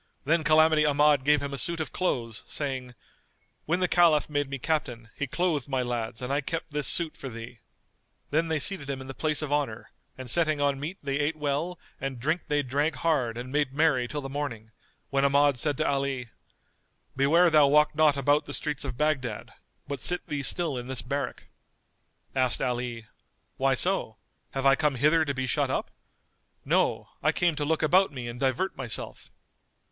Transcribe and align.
Then 0.25 0.43
Calamity 0.43 0.83
Ahmad 0.83 1.23
gave 1.23 1.43
him 1.43 1.53
a 1.53 1.59
suit 1.59 1.79
of 1.79 1.91
clothes, 1.91 2.43
saying, 2.47 2.95
"When 3.65 3.81
the 3.81 3.87
Caliph 3.87 4.31
made 4.31 4.49
me 4.49 4.57
captain, 4.57 5.11
he 5.15 5.27
clothed 5.27 5.69
my 5.69 5.83
lads 5.83 6.23
and 6.23 6.33
I 6.33 6.41
kept 6.41 6.71
this 6.71 6.89
suit[FN#225] 6.91 7.15
for 7.17 7.29
thee." 7.29 7.59
Then 8.31 8.47
they 8.47 8.57
seated 8.57 8.89
him 8.89 8.99
in 8.99 9.05
the 9.05 9.13
place 9.13 9.43
of 9.43 9.53
honour 9.53 9.91
and 10.17 10.27
setting 10.27 10.59
on 10.59 10.79
meat 10.79 10.97
they 11.03 11.19
ate 11.19 11.35
well 11.35 11.77
and 11.99 12.19
drink 12.19 12.45
they 12.47 12.63
drank 12.63 12.95
hard 12.95 13.37
and 13.37 13.51
made 13.51 13.73
merry 13.73 14.07
till 14.07 14.21
the 14.21 14.27
morning, 14.29 14.71
when 15.11 15.23
Ahmad 15.23 15.59
said 15.59 15.77
to 15.77 15.87
Ali, 15.87 16.29
"Beware 17.15 17.51
thou 17.51 17.67
walk 17.67 17.93
not 17.93 18.17
about 18.17 18.47
the 18.47 18.55
streets 18.55 18.83
of 18.83 18.97
Baghdad, 18.97 19.53
but 19.87 20.01
sit 20.01 20.25
thee 20.25 20.41
still 20.41 20.79
in 20.79 20.87
this 20.87 21.03
barrack." 21.03 21.43
Asked 22.33 22.63
Ali, 22.63 23.05
"Why 23.57 23.75
so? 23.75 24.17
Have 24.53 24.65
I 24.65 24.73
come 24.73 24.95
hither 24.95 25.23
to 25.25 25.33
be 25.35 25.45
shut 25.45 25.69
up? 25.69 25.91
No, 26.65 27.09
I 27.21 27.31
came 27.31 27.55
to 27.55 27.63
look 27.65 27.83
about 27.83 28.11
me 28.11 28.27
and 28.27 28.39
divert 28.39 28.75
myself." 28.75 29.29